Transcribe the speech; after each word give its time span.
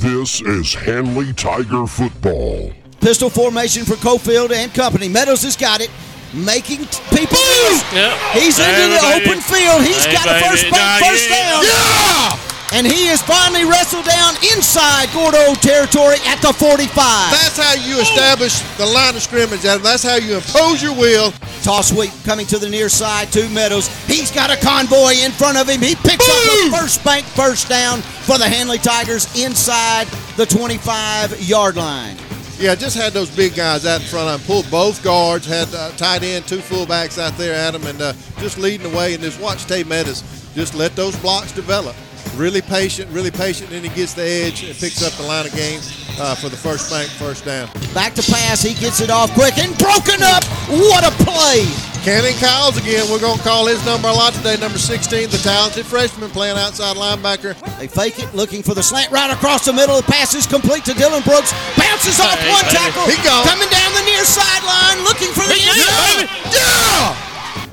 This 0.00 0.40
is 0.42 0.74
Handley 0.74 1.32
Tiger 1.32 1.86
football. 1.86 2.70
Pistol 3.00 3.30
formation 3.30 3.84
for 3.84 3.94
Cofield 3.94 4.50
and 4.52 4.72
company. 4.74 5.08
Meadows 5.08 5.42
has 5.42 5.56
got 5.56 5.80
it. 5.80 5.90
Making 6.34 6.84
t- 6.86 7.00
people 7.16 7.38
miss. 7.38 7.80
Yep. 7.92 8.18
He's 8.34 8.58
into 8.58 8.88
the 8.92 9.00
open 9.16 9.40
field. 9.40 9.80
He's 9.82 10.04
Hey, 10.04 10.12
got 10.12 10.26
a 10.26 10.44
first 10.44 10.64
baby. 10.64 11.04
first 11.04 11.28
down. 11.30 11.64
Yeah! 11.64 12.36
And 12.72 12.86
he 12.86 13.08
is 13.08 13.22
finally 13.22 13.64
wrestled 13.64 14.04
down 14.04 14.34
inside 14.52 15.08
Gordo 15.14 15.54
territory 15.54 16.16
at 16.26 16.42
the 16.42 16.52
45. 16.52 16.90
That's 17.30 17.56
how 17.56 17.74
you 17.74 18.00
establish 18.00 18.58
the 18.76 18.86
line 18.86 19.14
of 19.14 19.22
scrimmage, 19.22 19.64
Adam. 19.64 19.82
That's 19.82 20.02
how 20.02 20.16
you 20.16 20.36
impose 20.36 20.82
your 20.82 20.94
will. 20.94 21.32
Toss 21.62 21.90
sweep 21.90 22.10
coming 22.24 22.46
to 22.46 22.58
the 22.58 22.68
near 22.68 22.88
side 22.88 23.30
to 23.32 23.48
Meadows. 23.50 23.88
He's 24.06 24.30
got 24.30 24.50
a 24.50 24.56
convoy 24.56 25.14
in 25.24 25.30
front 25.32 25.58
of 25.58 25.68
him. 25.68 25.80
He 25.80 25.94
picks 25.94 26.28
up 26.28 26.70
the 26.70 26.76
first 26.76 27.04
bank 27.04 27.24
first 27.24 27.68
down 27.68 28.02
for 28.02 28.36
the 28.38 28.48
Handley 28.48 28.78
Tigers 28.78 29.26
inside 29.40 30.06
the 30.36 30.46
25 30.46 31.40
yard 31.42 31.76
line. 31.76 32.16
Yeah, 32.58 32.74
just 32.74 32.96
had 32.96 33.12
those 33.12 33.34
big 33.34 33.54
guys 33.54 33.84
out 33.84 34.00
in 34.00 34.06
front 34.06 34.28
of 34.28 34.40
him. 34.40 34.46
Pulled 34.46 34.70
both 34.70 35.04
guards, 35.04 35.46
had 35.46 35.72
uh, 35.74 35.90
tight 35.92 36.22
end, 36.22 36.48
two 36.48 36.58
fullbacks 36.58 37.20
out 37.20 37.36
there, 37.36 37.54
Adam, 37.54 37.86
and 37.86 38.00
uh, 38.00 38.12
just 38.38 38.58
leading 38.58 38.90
the 38.90 38.96
way. 38.96 39.14
And 39.14 39.22
just 39.22 39.40
watch 39.40 39.66
Tay 39.66 39.84
Meadows 39.84 40.22
just 40.56 40.74
let 40.74 40.96
those 40.96 41.14
blocks 41.16 41.52
develop. 41.52 41.94
Really 42.36 42.60
patient, 42.60 43.08
really 43.10 43.30
patient. 43.30 43.70
Then 43.70 43.82
he 43.82 43.88
gets 43.88 44.12
the 44.12 44.22
edge 44.22 44.62
and 44.62 44.76
picks 44.76 45.00
up 45.02 45.12
the 45.14 45.22
line 45.24 45.46
of 45.46 45.54
game 45.56 45.80
uh, 46.20 46.34
for 46.36 46.50
the 46.50 46.56
first 46.56 46.90
bank 46.92 47.08
first 47.16 47.44
down. 47.46 47.68
Back 47.94 48.12
to 48.14 48.22
pass. 48.30 48.60
He 48.60 48.74
gets 48.74 49.00
it 49.00 49.08
off 49.08 49.32
quick 49.32 49.56
and 49.56 49.72
broken 49.78 50.20
up. 50.20 50.44
What 50.68 51.00
a 51.00 51.12
play! 51.24 51.64
Cannon 52.04 52.36
Kyles 52.38 52.76
again. 52.76 53.08
We're 53.10 53.20
going 53.24 53.38
to 53.38 53.42
call 53.42 53.66
his 53.66 53.80
number 53.86 54.08
a 54.08 54.12
lot 54.12 54.34
today, 54.34 54.56
number 54.60 54.76
16, 54.78 55.30
the 55.30 55.38
talented 55.38 55.86
freshman 55.86 56.28
playing 56.30 56.58
outside 56.58 56.94
linebacker. 56.96 57.56
They 57.80 57.88
fake 57.88 58.18
it, 58.20 58.32
looking 58.34 58.62
for 58.62 58.74
the 58.74 58.82
slant 58.82 59.10
right 59.10 59.32
across 59.32 59.64
the 59.64 59.72
middle. 59.72 59.96
The 59.96 60.04
pass 60.06 60.34
is 60.34 60.46
complete 60.46 60.84
to 60.84 60.92
Dylan 60.92 61.24
Brooks. 61.24 61.50
Bounces 61.80 62.20
off 62.20 62.38
Hey, 62.38 62.52
one 62.52 62.62
baby. 62.68 62.76
tackle. 62.76 63.08
He 63.08 63.16
gone. 63.24 63.48
Coming 63.48 63.70
down 63.72 63.90
the 63.96 64.04
near 64.04 64.22
sideline, 64.28 65.02
looking 65.08 65.32
for 65.32 65.48
the 65.48 65.56
end 65.56 65.80
zone. 65.82 66.28
Yeah! 66.52 67.16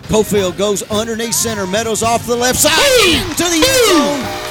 Cofield 0.07 0.57
goes 0.57 0.83
underneath 0.89 1.33
center. 1.35 1.67
Meadows 1.67 2.01
off 2.01 2.25
the 2.25 2.35
left 2.35 2.59
side 2.59 2.73
into 3.05 3.43
the 3.43 3.59
end 3.59 3.85
zone. 3.91 4.42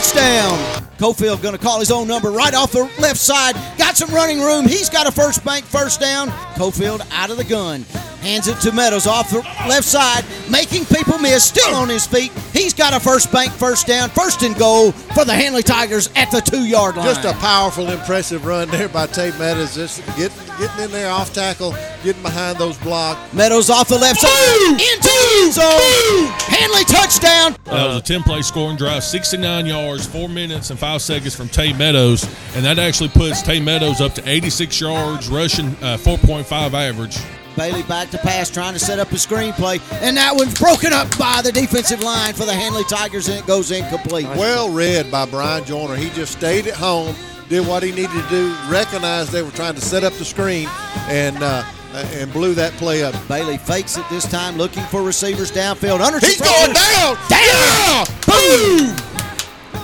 Touchdown. 0.00 0.58
Cofield 0.98 1.42
going 1.42 1.56
to 1.56 1.60
call 1.60 1.78
his 1.80 1.90
own 1.90 2.06
number 2.08 2.30
right 2.30 2.54
off 2.54 2.72
the 2.72 2.90
left 2.98 3.18
side. 3.18 3.54
Got 3.78 3.96
some 3.96 4.10
running 4.10 4.40
room. 4.40 4.66
He's 4.66 4.88
got 4.88 5.06
a 5.06 5.12
first 5.12 5.44
bank 5.44 5.64
first 5.64 6.00
down. 6.00 6.28
Cofield 6.54 7.06
out 7.10 7.30
of 7.30 7.36
the 7.36 7.44
gun. 7.44 7.84
Hands 8.20 8.46
it 8.46 8.58
to 8.60 8.72
Meadows 8.72 9.06
off 9.06 9.30
the 9.30 9.38
left 9.66 9.84
side, 9.84 10.24
making 10.50 10.84
people 10.84 11.18
miss. 11.18 11.44
Still 11.44 11.74
on 11.74 11.88
his 11.88 12.06
feet. 12.06 12.32
He's 12.52 12.74
got 12.74 12.92
a 12.92 13.00
first 13.00 13.32
bank 13.32 13.50
first 13.52 13.86
down. 13.86 14.10
First 14.10 14.42
and 14.42 14.56
goal 14.56 14.92
for 14.92 15.24
the 15.24 15.32
Handley 15.32 15.62
Tigers 15.62 16.10
at 16.16 16.30
the 16.30 16.40
two 16.40 16.64
yard 16.64 16.96
line. 16.96 17.06
Just 17.06 17.24
a 17.24 17.32
powerful, 17.40 17.88
impressive 17.88 18.44
run 18.44 18.68
there 18.68 18.88
by 18.88 19.06
Tate 19.06 19.38
Meadows. 19.38 19.74
Just 19.74 20.04
getting, 20.16 20.36
getting 20.58 20.84
in 20.84 20.90
there 20.90 21.10
off 21.10 21.32
tackle, 21.32 21.72
getting 22.04 22.22
behind 22.22 22.58
those 22.58 22.76
blocks. 22.78 23.32
Meadows 23.32 23.70
off 23.70 23.88
the 23.88 23.98
left 23.98 24.20
side. 24.20 24.70
Into 24.72 24.80
the 24.80 25.30
end 25.42 25.52
zone. 25.54 26.26
Handley 26.54 26.84
touchdown. 26.84 27.56
That 27.64 27.86
was 27.86 27.96
a 27.96 28.02
10 28.02 28.22
play 28.22 28.42
scoring 28.42 28.76
drive, 28.76 29.02
69 29.02 29.64
yards, 29.66 30.06
4 30.06 30.28
minutes, 30.28 30.70
and 30.70 30.78
5 30.78 31.00
seconds 31.00 31.34
from 31.34 31.48
Tay 31.48 31.72
Meadows. 31.72 32.24
And 32.54 32.64
that 32.64 32.78
actually 32.78 33.08
puts 33.08 33.40
Tay 33.42 33.60
Meadows 33.60 34.00
up 34.00 34.14
to 34.14 34.28
86 34.28 34.78
yards, 34.80 35.28
rushing 35.28 35.68
uh, 35.76 35.96
4.5 35.96 36.74
average. 36.74 37.18
Bailey 37.56 37.82
back 37.84 38.10
to 38.10 38.18
pass, 38.18 38.50
trying 38.50 38.72
to 38.74 38.78
set 38.78 38.98
up 38.98 39.10
a 39.12 39.16
screenplay, 39.16 39.80
and 40.02 40.16
that 40.16 40.34
one's 40.34 40.58
broken 40.58 40.92
up 40.92 41.16
by 41.18 41.42
the 41.42 41.52
defensive 41.52 42.00
line 42.02 42.34
for 42.34 42.44
the 42.44 42.54
Handley 42.54 42.84
Tigers, 42.84 43.28
and 43.28 43.38
it 43.38 43.46
goes 43.46 43.70
incomplete. 43.70 44.26
Well 44.28 44.70
read 44.72 45.10
by 45.10 45.26
Brian 45.26 45.64
Joyner. 45.64 45.96
He 45.96 46.10
just 46.10 46.32
stayed 46.32 46.66
at 46.66 46.74
home, 46.74 47.14
did 47.48 47.66
what 47.66 47.82
he 47.82 47.90
needed 47.90 48.10
to 48.10 48.28
do, 48.28 48.54
recognized 48.68 49.32
they 49.32 49.42
were 49.42 49.50
trying 49.50 49.74
to 49.74 49.80
set 49.80 50.04
up 50.04 50.12
the 50.14 50.24
screen, 50.24 50.68
and 51.08 51.42
uh, 51.42 51.64
and 51.92 52.32
blew 52.32 52.54
that 52.54 52.72
play 52.74 53.02
up. 53.02 53.14
Bailey 53.28 53.58
fakes 53.58 53.96
it 53.96 54.04
this 54.10 54.28
time, 54.30 54.56
looking 54.56 54.84
for 54.84 55.02
receivers 55.02 55.50
downfield. 55.50 56.00
Under 56.00 56.18
He's 56.20 56.40
going 56.40 56.72
down! 56.72 57.16
Down! 57.28 58.06
Boom! 58.26 58.96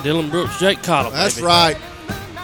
Dylan 0.03 0.31
Brooks, 0.31 0.57
Jake 0.59 0.81
Cottle. 0.83 1.11
That's 1.11 1.35
baby. 1.35 1.47
right. 1.47 1.77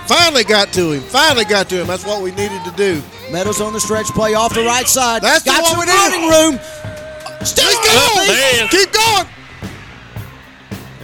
Finally 0.07 0.43
got 0.43 0.73
to 0.73 0.91
him. 0.91 1.01
Finally 1.01 1.45
got 1.45 1.69
to 1.69 1.81
him. 1.81 1.87
That's 1.87 2.05
what 2.05 2.21
we 2.21 2.31
needed 2.31 2.63
to 2.65 2.71
do. 2.75 3.01
Meadows 3.31 3.61
on 3.61 3.73
the 3.73 3.79
stretch 3.79 4.07
play 4.07 4.33
off 4.33 4.53
the 4.53 4.63
right 4.63 4.87
side. 4.87 5.21
That's 5.21 5.43
got 5.43 5.63
some 5.65 5.79
we 5.79 5.85
need. 5.85 5.91
running 5.91 6.29
room. 6.29 6.59
Still 7.45 7.65
Let's 7.65 7.87
got 7.87 8.15
go! 8.15 8.21
it. 8.21 8.27
there. 8.27 8.67
Keep 8.69 8.91
going! 8.93 9.27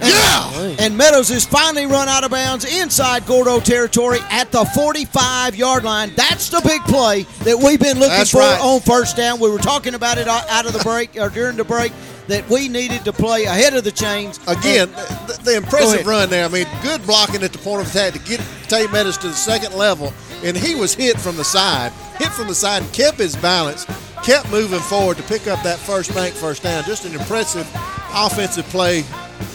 And, 0.02 0.80
and 0.80 0.96
Meadows 0.96 1.30
is 1.30 1.44
finally 1.44 1.86
run 1.86 2.08
out 2.08 2.24
of 2.24 2.30
bounds 2.30 2.64
inside 2.64 3.26
Gordo 3.26 3.60
territory 3.60 4.18
at 4.30 4.50
the 4.50 4.64
45 4.74 5.54
yard 5.56 5.84
line. 5.84 6.12
That's 6.16 6.48
the 6.48 6.60
big 6.64 6.82
play 6.84 7.22
that 7.44 7.58
we've 7.58 7.80
been 7.80 7.98
looking 7.98 8.16
That's 8.16 8.30
for 8.30 8.38
right. 8.38 8.60
on 8.60 8.80
first 8.80 9.16
down. 9.16 9.40
We 9.40 9.50
were 9.50 9.58
talking 9.58 9.94
about 9.94 10.18
it 10.18 10.26
out 10.28 10.66
of 10.66 10.72
the 10.72 10.78
break 10.80 11.16
or 11.16 11.28
during 11.28 11.56
the 11.56 11.64
break 11.64 11.92
that 12.30 12.48
we 12.48 12.68
needed 12.68 13.04
to 13.04 13.12
play 13.12 13.44
ahead 13.44 13.74
of 13.74 13.84
the 13.84 13.92
chains. 13.92 14.38
Again, 14.46 14.90
the, 14.92 15.40
the 15.44 15.56
impressive 15.56 16.06
run 16.06 16.30
there. 16.30 16.44
I 16.44 16.48
mean, 16.48 16.66
good 16.82 17.04
blocking 17.06 17.42
at 17.42 17.52
the 17.52 17.58
point 17.58 17.82
of 17.82 17.90
attack 17.90 18.12
to 18.14 18.18
get 18.20 18.40
Tate 18.68 18.90
Meadows 18.92 19.18
to 19.18 19.28
the 19.28 19.34
second 19.34 19.74
level. 19.74 20.12
And 20.42 20.56
he 20.56 20.74
was 20.74 20.94
hit 20.94 21.18
from 21.18 21.36
the 21.36 21.44
side, 21.44 21.92
hit 22.18 22.28
from 22.28 22.48
the 22.48 22.54
side 22.54 22.82
and 22.82 22.92
kept 22.92 23.18
his 23.18 23.36
balance, 23.36 23.84
kept 24.22 24.50
moving 24.50 24.80
forward 24.80 25.16
to 25.18 25.22
pick 25.24 25.46
up 25.46 25.62
that 25.64 25.78
first 25.78 26.14
bank 26.14 26.34
first 26.34 26.62
down. 26.62 26.84
Just 26.84 27.04
an 27.04 27.12
impressive 27.14 27.68
offensive 28.14 28.64
play 28.66 29.04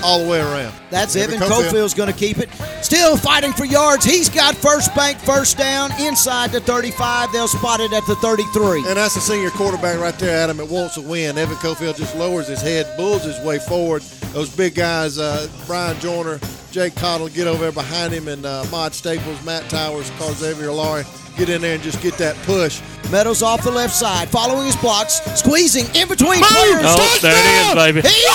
all 0.04 0.24
the 0.24 0.30
way 0.30 0.40
around. 0.40 0.74
that's 0.90 1.16
Evan 1.16 1.36
Evan 1.36 1.48
Cofield. 1.48 1.70
Cofield's 1.70 1.94
going 1.94 2.12
to 2.12 2.18
keep 2.18 2.38
it. 2.38 2.50
Still 2.86 3.18
fighting 3.18 3.52
for 3.52 3.66
yards. 3.66 4.06
He's 4.06 4.30
got 4.30 4.56
first 4.56 4.94
bank 4.94 5.18
first 5.18 5.58
down 5.58 5.90
inside 6.00 6.52
the 6.52 6.60
35. 6.60 7.32
They'll 7.32 7.48
spot 7.48 7.80
it 7.80 7.92
at 7.92 8.06
the 8.06 8.14
33. 8.18 8.86
And 8.86 8.96
that's 8.96 9.16
the 9.16 9.22
senior 9.22 9.50
quarterback 9.50 10.00
right 10.00 10.14
there, 10.20 10.38
Adam. 10.38 10.60
It 10.60 10.70
wants 10.70 10.94
to 10.94 11.02
win. 11.02 11.36
Evan 11.36 11.56
Cofield 11.56 11.98
just 11.98 12.16
lowers 12.16 12.48
his 12.48 12.62
head, 12.62 12.96
bulls 12.96 13.24
his 13.24 13.40
way 13.44 13.58
forward. 13.58 14.04
Those 14.34 14.56
big 14.56 14.76
guys, 14.76 15.18
uh, 15.18 15.48
Brian 15.66 16.00
Joyner, 16.00 16.40
Jake 16.70 16.94
Cottle, 16.96 17.28
get 17.28 17.48
over 17.48 17.64
there 17.64 17.72
behind 17.72 18.14
him, 18.14 18.28
and 18.28 18.46
uh, 18.46 18.64
Mod 18.70 18.94
Staples, 18.94 19.44
Matt 19.44 19.68
Towers, 19.68 20.12
Carl 20.20 20.34
Xavier 20.34 20.72
Laurie, 20.72 21.06
get 21.38 21.50
in 21.50 21.62
there 21.62 21.74
and 21.74 21.82
just 21.82 22.04
get 22.04 22.14
that 22.20 22.36
push. 22.44 22.84
Meadows 23.12 23.42
off 23.42 23.64
the 23.64 23.72
left 23.72 23.96
side, 23.96 24.30
following 24.30 24.68
his 24.68 24.76
blocks, 24.76 25.22
squeezing 25.40 25.86
in 25.96 26.08
between 26.08 26.44
players. 26.44 26.86
Oh, 26.86 27.20
there 27.24 27.34
it 27.34 27.68
is, 27.68 27.74
baby. 27.74 28.08
He 28.08 28.26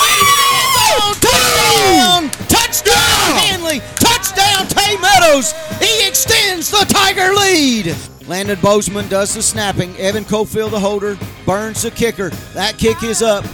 touchdown! 1.21 2.29
Touchdown! 2.49 3.37
Handley! 3.37 3.79
Touchdown! 3.79 4.10
Tay 4.29 4.97
Meadows! 4.97 5.53
He 5.79 6.07
extends 6.07 6.69
the 6.69 6.85
Tiger 6.87 7.33
lead. 7.33 7.95
Landon 8.27 8.59
Bozeman 8.61 9.07
does 9.09 9.33
the 9.33 9.41
snapping. 9.41 9.95
Evan 9.97 10.23
Cofield, 10.23 10.71
the 10.71 10.79
holder, 10.79 11.17
burns 11.45 11.81
the 11.81 11.91
kicker. 11.91 12.29
That 12.53 12.77
kick 12.77 13.03
is 13.03 13.21
up. 13.21 13.45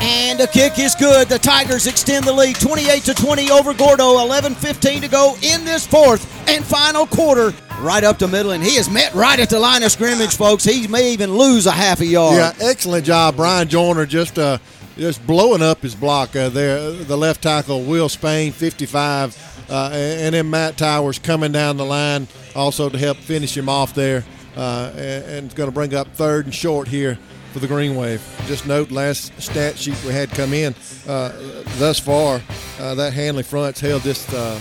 And 0.00 0.38
the 0.38 0.46
kick 0.48 0.78
is 0.78 0.94
good. 0.94 1.28
The 1.28 1.38
Tigers 1.38 1.86
extend 1.86 2.24
the 2.24 2.32
lead 2.32 2.56
28 2.56 3.02
to 3.04 3.14
20 3.14 3.50
over 3.50 3.72
Gordo. 3.74 4.18
11 4.18 4.54
15 4.54 5.02
to 5.02 5.08
go 5.08 5.36
in 5.42 5.64
this 5.64 5.86
fourth 5.86 6.26
and 6.48 6.64
final 6.64 7.06
quarter. 7.06 7.52
Right 7.80 8.04
up 8.04 8.18
the 8.18 8.28
middle, 8.28 8.52
and 8.52 8.62
he 8.62 8.76
is 8.76 8.88
met 8.88 9.12
right 9.14 9.38
at 9.38 9.50
the 9.50 9.58
line 9.58 9.82
of 9.82 9.90
scrimmage, 9.92 10.36
folks. 10.36 10.64
He 10.64 10.86
may 10.86 11.12
even 11.12 11.36
lose 11.36 11.66
a 11.66 11.72
half 11.72 12.00
a 12.00 12.06
yard. 12.06 12.36
Yeah, 12.36 12.52
excellent 12.60 13.04
job, 13.04 13.36
Brian 13.36 13.68
Joyner, 13.68 14.06
just 14.06 14.38
uh, 14.38 14.58
just 14.96 15.26
blowing 15.26 15.62
up 15.62 15.80
his 15.80 15.94
block 15.94 16.36
uh, 16.36 16.48
there. 16.48 16.92
The 16.92 17.16
left 17.16 17.42
tackle, 17.42 17.82
Will 17.82 18.08
Spain, 18.08 18.52
55, 18.52 19.66
uh, 19.70 19.90
and, 19.92 20.34
then 20.34 20.50
Matt 20.50 20.76
Towers 20.76 21.18
coming 21.18 21.52
down 21.52 21.76
the 21.76 21.84
line 21.84 22.28
also 22.54 22.88
to 22.88 22.98
help 22.98 23.16
finish 23.16 23.56
him 23.56 23.68
off 23.68 23.94
there, 23.94 24.24
uh, 24.56 24.92
and, 24.96 25.54
going 25.54 25.68
to 25.68 25.74
bring 25.74 25.94
up 25.94 26.08
third 26.08 26.44
and 26.46 26.54
short 26.54 26.88
here 26.88 27.18
for 27.52 27.58
the 27.58 27.66
Green 27.66 27.96
Wave. 27.96 28.22
Just 28.46 28.66
note 28.66 28.90
last 28.90 29.32
stat 29.40 29.78
sheet 29.78 30.02
we 30.04 30.12
had 30.12 30.30
come 30.30 30.52
in 30.52 30.74
uh, 31.06 31.32
thus 31.78 31.98
far, 31.98 32.40
uh, 32.80 32.94
that 32.94 33.12
Handley 33.12 33.42
front's 33.42 33.80
held 33.80 34.02
this. 34.02 34.32
Uh, 34.32 34.60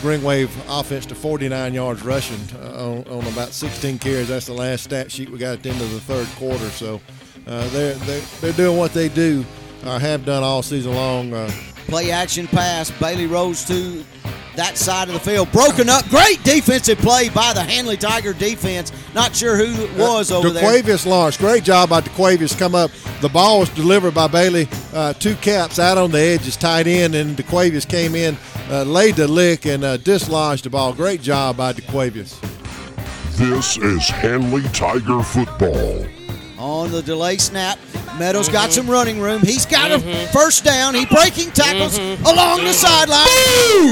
Green 0.00 0.24
Wave 0.24 0.50
offense 0.68 1.06
to 1.06 1.14
49 1.14 1.74
yards 1.74 2.02
rushing 2.02 2.40
on, 2.60 3.04
on 3.04 3.24
about 3.32 3.50
16 3.50 4.00
carries. 4.00 4.26
That's 4.26 4.46
the 4.46 4.52
last 4.52 4.82
stat 4.82 5.12
sheet 5.12 5.30
we 5.30 5.38
got 5.38 5.52
at 5.52 5.62
the 5.62 5.70
end 5.70 5.80
of 5.80 5.92
the 5.92 6.00
third 6.00 6.26
quarter. 6.36 6.68
So 6.70 7.00
uh, 7.46 7.68
they're, 7.68 7.94
they're 7.94 8.20
they're 8.40 8.52
doing 8.52 8.76
what 8.76 8.92
they 8.92 9.08
do, 9.08 9.44
uh, 9.84 9.98
have 9.98 10.24
done 10.24 10.42
all 10.42 10.62
season 10.62 10.94
long. 10.94 11.32
Uh, 11.32 11.50
Play 11.86 12.10
action 12.10 12.46
pass. 12.46 12.90
Bailey 12.92 13.26
Rose 13.26 13.64
to 13.66 14.04
that 14.56 14.76
side 14.76 15.08
of 15.08 15.14
the 15.14 15.20
field. 15.20 15.50
Broken 15.52 15.88
up. 15.88 16.08
Great 16.08 16.42
defensive 16.44 16.98
play 16.98 17.28
by 17.28 17.52
the 17.52 17.62
Handley 17.62 17.96
Tiger 17.96 18.32
defense. 18.32 18.92
Not 19.14 19.34
sure 19.34 19.56
who 19.56 19.82
it 19.84 19.98
was 19.98 20.30
over 20.30 20.50
there. 20.50 20.62
DeQuavius 20.62 21.06
Lawrence, 21.06 21.36
great 21.36 21.64
job 21.64 21.90
by 21.90 22.00
DeQuavius. 22.00 22.58
Come 22.58 22.74
up, 22.74 22.90
the 23.20 23.28
ball 23.28 23.60
was 23.60 23.68
delivered 23.70 24.14
by 24.14 24.26
Bailey. 24.26 24.68
Uh, 24.92 25.12
two 25.14 25.34
caps 25.36 25.78
out 25.78 25.98
on 25.98 26.10
the 26.10 26.18
edge, 26.18 26.46
is 26.46 26.56
tight 26.56 26.86
in, 26.86 27.14
and 27.14 27.36
DeQuavius 27.36 27.88
came 27.88 28.14
in, 28.14 28.36
uh, 28.70 28.84
laid 28.84 29.16
the 29.16 29.26
lick, 29.26 29.66
and 29.66 29.84
uh, 29.84 29.96
dislodged 29.98 30.64
the 30.64 30.70
ball. 30.70 30.92
Great 30.92 31.20
job 31.22 31.56
by 31.56 31.72
DeQuavius. 31.72 32.38
This 33.36 33.78
is 33.78 34.08
Handley 34.08 34.62
Tiger 34.70 35.22
football. 35.22 36.06
On 36.58 36.90
the 36.90 37.02
delay 37.02 37.38
snap, 37.38 37.78
Meadows 38.18 38.48
got 38.48 38.68
mm-hmm. 38.68 38.72
some 38.72 38.90
running 38.90 39.18
room. 39.18 39.40
He's 39.40 39.64
got 39.64 39.90
a 39.90 39.96
mm-hmm. 39.96 40.32
first 40.32 40.64
down. 40.64 40.94
He 40.94 41.06
breaking 41.06 41.52
tackles 41.52 41.98
mm-hmm. 41.98 42.24
along 42.26 42.64
the 42.64 42.72
sideline, 42.72 43.26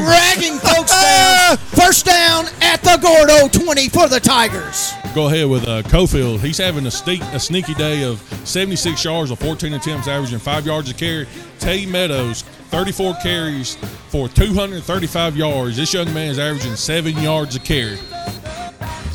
dragging 0.04 0.58
folks 0.58 0.92
down. 0.92 1.56
First 1.80 2.04
down 2.04 2.46
at 2.60 2.82
the 2.82 2.90
the 2.90 2.98
Gordo 2.98 3.48
20 3.48 3.88
for 3.88 4.08
the 4.08 4.18
Tigers. 4.18 4.92
Go 5.14 5.28
ahead 5.28 5.48
with 5.48 5.66
uh, 5.68 5.82
Cofield. 5.82 6.40
He's 6.40 6.58
having 6.58 6.86
a, 6.86 6.90
sneak, 6.90 7.22
a 7.22 7.38
sneaky 7.38 7.74
day 7.74 8.02
of 8.02 8.20
76 8.44 9.04
yards 9.04 9.30
on 9.30 9.36
14 9.36 9.74
attempts, 9.74 10.08
averaging 10.08 10.40
five 10.40 10.66
yards 10.66 10.90
a 10.90 10.94
carry. 10.94 11.26
Tay 11.60 11.86
Meadows, 11.86 12.42
34 12.42 13.14
carries 13.22 13.76
for 14.08 14.28
235 14.28 15.36
yards. 15.36 15.76
This 15.76 15.92
young 15.94 16.12
man 16.12 16.30
is 16.30 16.38
averaging 16.38 16.74
seven 16.74 17.16
yards 17.18 17.54
a 17.54 17.60
carry. 17.60 17.98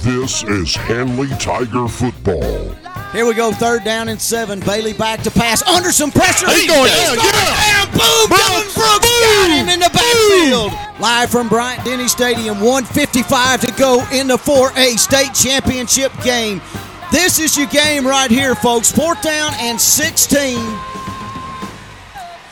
This 0.04 0.44
is 0.44 0.76
Handley 0.76 1.30
Tiger 1.38 1.88
football. 1.88 2.85
Here 3.16 3.26
we 3.26 3.34
go, 3.34 3.54
third 3.54 3.86
down 3.86 4.10
and 4.10 4.20
seven. 4.20 4.60
Bailey 4.60 4.92
back 4.92 5.22
to 5.22 5.32
pass 5.32 5.64
under 5.64 5.94
some 5.94 6.12
pressure. 6.12 6.50
He's 6.50 6.68
going 6.68 6.92
down, 6.92 7.16
going 7.16 7.20
yeah. 7.24 7.86
down. 7.86 7.92
Boom! 7.94 8.28
Dylan 8.28 8.76
Brooks 8.76 9.10
got 9.22 9.50
him 9.52 9.70
in 9.70 9.80
the 9.80 9.90
backfield. 9.90 10.74
Live 11.00 11.30
from 11.30 11.48
Bryant 11.48 11.86
Denny 11.86 12.10
Stadium, 12.10 12.60
155 12.60 13.62
to 13.62 13.72
go 13.80 14.06
in 14.12 14.28
the 14.28 14.36
4A 14.36 15.00
state 15.00 15.34
championship 15.34 16.12
game. 16.26 16.62
This 17.10 17.40
is 17.40 17.56
your 17.56 17.68
game 17.68 18.06
right 18.06 18.30
here, 18.30 18.54
folks. 18.54 18.92
Fourth 18.92 19.22
down 19.22 19.54
and 19.60 19.80
16 19.80 20.58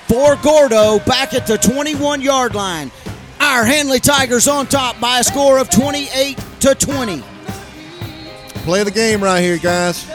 for 0.07 0.37
Gordo 0.37 0.99
back 0.99 1.33
at 1.33 1.45
the 1.45 1.57
21 1.57 2.21
yard 2.21 2.55
line. 2.55 2.89
Our 3.41 3.65
Handley 3.65 3.99
Tigers 3.99 4.47
on 4.47 4.67
top 4.67 4.97
by 5.01 5.19
a 5.19 5.23
score 5.25 5.59
of 5.59 5.69
28 5.69 6.37
to 6.61 6.73
20. 6.73 7.21
Play 8.63 8.83
the 8.83 8.91
game 8.91 9.21
right 9.21 9.41
here, 9.41 9.57
guys. 9.57 10.07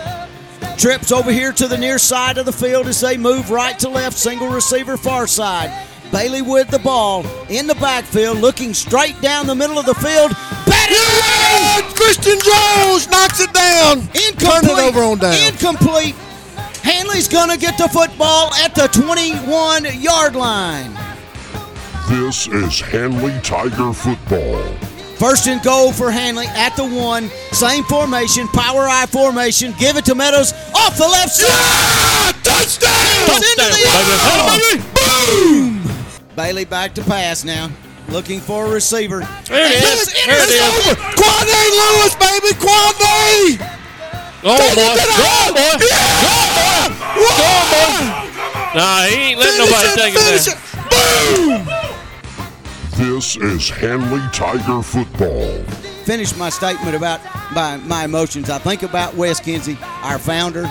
Trips 0.78 1.10
over 1.10 1.32
here 1.32 1.52
to 1.52 1.66
the 1.66 1.76
near 1.76 1.98
side 1.98 2.38
of 2.38 2.46
the 2.46 2.52
field 2.52 2.86
as 2.86 3.00
they 3.00 3.16
move 3.16 3.50
right 3.50 3.76
to 3.80 3.88
left, 3.88 4.16
single 4.16 4.48
receiver 4.48 4.96
far 4.96 5.26
side. 5.26 5.72
Bailey 6.12 6.40
with 6.40 6.68
the 6.68 6.78
ball 6.78 7.26
in 7.48 7.66
the 7.66 7.74
backfield, 7.74 8.38
looking 8.38 8.72
straight 8.72 9.20
down 9.20 9.48
the 9.48 9.56
middle 9.56 9.76
of 9.78 9.86
the 9.86 9.94
field. 9.94 10.30
Batted 10.66 10.96
Yeah! 10.96 11.78
away! 11.80 11.94
Christian 11.94 12.38
Jones 12.38 13.10
knocks 13.10 13.40
it 13.40 13.52
down. 13.52 13.98
Incomplete. 14.14 14.38
Turn 14.38 14.64
it 14.64 14.78
over 14.78 15.00
on 15.00 15.18
down. 15.18 15.34
Incomplete. 15.52 16.14
Handley's 16.84 17.26
going 17.26 17.50
to 17.50 17.58
get 17.58 17.76
the 17.76 17.88
football 17.88 18.54
at 18.54 18.74
the 18.76 18.86
21 18.88 20.00
yard 20.00 20.36
line. 20.36 20.96
This 22.08 22.46
is 22.46 22.80
Handley 22.80 23.38
Tiger 23.42 23.92
football. 23.92 24.62
First 25.18 25.48
and 25.48 25.60
goal 25.62 25.92
for 25.92 26.12
Handley 26.12 26.46
at 26.46 26.76
the 26.76 26.84
one. 26.84 27.28
Same 27.50 27.82
formation, 27.84 28.46
power 28.48 28.86
eye 28.88 29.06
formation. 29.06 29.74
Give 29.78 29.96
it 29.96 30.04
to 30.04 30.14
Meadows 30.14 30.52
off 30.74 30.96
the 30.96 31.08
left 31.08 31.32
side. 31.34 31.48
Ah, 31.50 32.32
touchdown! 32.44 32.92
It's 33.26 33.42
into 33.42 33.66
the 33.66 33.82
Touchdown, 33.90 34.14
end 34.14 34.78
zone. 34.78 35.82
Boom! 35.82 36.36
Bailey 36.36 36.64
back 36.64 36.94
to 36.94 37.02
pass 37.02 37.42
now. 37.44 37.68
Looking 38.08 38.38
for 38.40 38.66
a 38.66 38.70
receiver. 38.70 39.26
There 39.46 39.66
it 39.66 39.82
is. 39.82 40.06
There 40.24 40.38
it 40.38 40.48
is. 40.48 40.62
Over. 40.62 40.94
Lewis, 40.96 42.14
baby, 42.14 42.54
Quande! 42.54 43.58
Go 44.40 44.50
on, 44.50 44.58
boy. 44.58 44.94
Get 44.94 45.08
Go 45.08 45.26
on, 45.26 45.50
out. 45.50 45.54
boy. 45.54 45.82
Yeah! 45.82 46.94
Go 47.18 47.26
on, 47.42 47.66
boy. 47.74 48.28
Nah, 48.78 49.02
he 49.10 49.34
ain't 49.34 49.38
letting 49.40 49.58
nobody 49.58 49.88
take 49.98 50.14
it 50.14 50.22
there. 50.22 50.38
it. 50.38 50.58
Boom! 50.88 51.47
This 52.98 53.36
is 53.36 53.70
Handley 53.70 54.20
Tiger 54.32 54.82
football. 54.82 55.62
Finish 56.02 56.36
my 56.36 56.48
statement 56.48 56.96
about 56.96 57.20
my, 57.54 57.76
my 57.76 58.04
emotions. 58.04 58.50
I 58.50 58.58
think 58.58 58.82
about 58.82 59.14
Wes 59.14 59.38
Kinsey, 59.38 59.78
our 60.02 60.18
founder. 60.18 60.64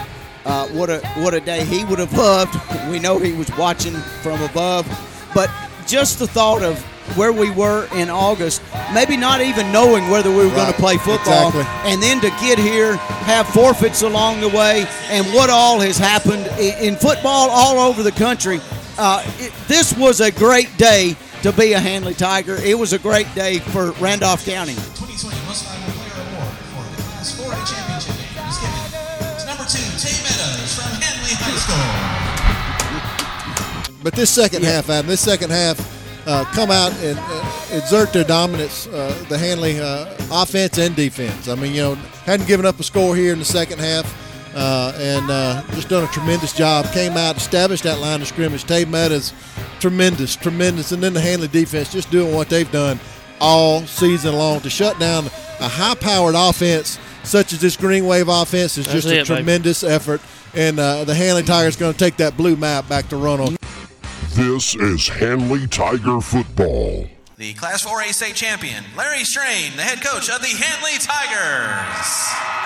Uh, 0.43 0.67
what 0.67 0.89
a 0.89 0.99
what 1.19 1.33
a 1.33 1.39
day 1.39 1.63
he 1.63 1.85
would 1.85 1.99
have 1.99 2.11
loved. 2.11 2.53
We 2.91 2.99
know 2.99 3.17
he 3.17 3.31
was 3.31 3.49
watching 3.57 3.93
from 4.21 4.41
above, 4.41 4.85
but 5.33 5.49
just 5.85 6.19
the 6.19 6.27
thought 6.27 6.63
of 6.63 6.77
where 7.15 7.31
we 7.31 7.49
were 7.49 7.87
in 7.95 8.09
August, 8.09 8.61
maybe 8.93 9.15
not 9.15 9.39
even 9.39 9.71
knowing 9.71 10.09
whether 10.09 10.29
we 10.29 10.45
were 10.45 10.55
going 10.55 10.71
to 10.71 10.79
play 10.79 10.97
football, 10.97 11.47
exactly. 11.47 11.91
and 11.91 12.03
then 12.03 12.19
to 12.19 12.29
get 12.41 12.59
here, 12.59 12.97
have 12.97 13.47
forfeits 13.47 14.01
along 14.01 14.41
the 14.41 14.49
way, 14.49 14.85
and 15.09 15.25
what 15.27 15.49
all 15.49 15.79
has 15.79 15.97
happened 15.97 16.45
in 16.59 16.97
football 16.97 17.49
all 17.49 17.79
over 17.79 18.03
the 18.03 18.11
country. 18.11 18.59
Uh, 18.97 19.23
it, 19.37 19.53
this 19.67 19.95
was 19.97 20.19
a 20.19 20.31
great 20.31 20.75
day 20.77 21.15
to 21.43 21.51
be 21.53 21.73
a 21.73 21.79
Handley 21.79 22.13
Tiger. 22.13 22.55
It 22.55 22.77
was 22.77 22.93
a 22.93 22.99
great 22.99 23.27
day 23.35 23.59
for 23.59 23.91
Randolph 23.93 24.45
County. 24.45 24.73
2020 24.73 25.37
Most 25.45 25.65
Valuable 25.65 25.93
Player 25.93 26.23
Award 26.33 26.53
for 26.73 26.83
the 26.95 27.01
Class 27.03 27.39
4A 27.39 27.61
Championship 27.65 28.15
game 28.33 28.47
is 28.47 28.57
given 28.57 28.79
to 29.39 29.45
number 29.45 29.65
two, 29.65 29.85
Tay 30.01 30.17
Meadows 30.23 30.75
from 30.75 30.91
Handley 31.01 31.33
High 31.37 31.57
School. 31.61 32.27
But 34.03 34.13
this 34.13 34.29
second 34.29 34.63
half, 34.63 34.89
Adam, 34.89 35.07
this 35.07 35.21
second 35.21 35.51
half, 35.51 35.79
uh, 36.27 36.43
come 36.53 36.71
out 36.71 36.91
and 37.01 37.17
uh, 37.19 37.65
exert 37.71 38.11
their 38.13 38.23
dominance, 38.23 38.87
uh, 38.87 39.25
the 39.29 39.37
Handley 39.37 39.79
uh, 39.79 40.13
offense 40.31 40.77
and 40.77 40.95
defense. 40.95 41.47
I 41.47 41.55
mean, 41.55 41.73
you 41.73 41.81
know, 41.81 41.95
hadn't 42.25 42.47
given 42.47 42.65
up 42.65 42.79
a 42.79 42.83
score 42.83 43.15
here 43.15 43.31
in 43.33 43.39
the 43.39 43.45
second 43.45 43.79
half, 43.79 44.05
uh, 44.57 44.91
and 44.97 45.29
uh, 45.29 45.61
just 45.75 45.87
done 45.89 46.03
a 46.03 46.07
tremendous 46.07 46.51
job. 46.53 46.85
Came 46.91 47.13
out, 47.13 47.37
established 47.37 47.83
that 47.83 47.99
line 47.99 48.21
of 48.21 48.27
scrimmage. 48.27 48.63
Tay 48.63 48.85
Meadows, 48.85 49.33
tremendous, 49.79 50.35
tremendous, 50.35 50.91
and 50.91 51.01
then 51.01 51.13
the 51.13 51.21
Handley 51.21 51.47
defense 51.47 51.91
just 51.93 52.09
doing 52.09 52.33
what 52.33 52.49
they've 52.49 52.71
done 52.71 52.99
all 53.39 53.81
season 53.85 54.33
long 54.35 54.59
to 54.61 54.69
shut 54.69 54.97
down 54.99 55.25
a 55.59 55.67
high-powered 55.67 56.33
offense 56.35 56.97
such 57.23 57.53
as 57.53 57.61
this 57.61 57.77
Green 57.77 58.05
Wave 58.07 58.27
offense 58.29 58.77
is 58.77 58.85
That's 58.85 59.03
just 59.03 59.07
a 59.07 59.11
it, 59.11 59.27
baby. 59.27 59.35
tremendous 59.41 59.83
effort. 59.83 60.21
And 60.55 60.79
uh, 60.79 61.03
the 61.03 61.13
Handley 61.13 61.43
Tigers 61.43 61.75
going 61.75 61.93
to 61.93 61.99
take 61.99 62.17
that 62.17 62.35
blue 62.35 62.55
map 62.55 62.87
back 62.89 63.09
to 63.09 63.17
run 63.17 63.39
on. 63.39 63.57
This 64.33 64.75
is 64.75 65.07
Handley 65.07 65.67
Tiger 65.67 66.19
football. 66.21 67.07
The 67.35 67.53
Class 67.53 67.85
4A 67.85 68.13
state 68.13 68.33
champion, 68.35 68.83
Larry 68.95 69.23
Strain, 69.23 69.75
the 69.75 69.83
head 69.83 70.01
coach 70.03 70.29
of 70.29 70.41
the 70.41 70.47
Handley 70.47 70.97
Tigers. 70.99 72.56